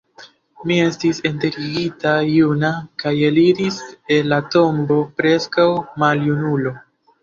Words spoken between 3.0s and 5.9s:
kaj eliris el la tombo preskaŭ